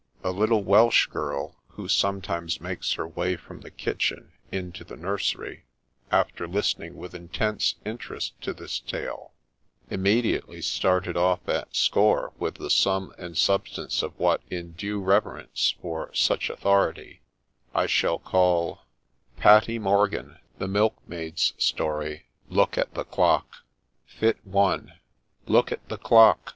[0.23, 5.65] A little Welsh girl, who sometimes makes her way from the kitchen into the nursery,
[6.11, 9.33] after listening with intense interest to this tale,
[9.91, 15.75] immediately started off at score with the sum and substance of what, in due reverence
[15.79, 17.21] for such authority,
[17.75, 18.87] I shall call—
[19.45, 24.77] PATTY MORGAN THE MILKMAID'S STORY' LOOK AT THE CLOCK I• FYTTB I
[25.47, 26.49] <T OOK at the Clock!'